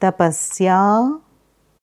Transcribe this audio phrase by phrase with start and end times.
[0.00, 0.78] tapasya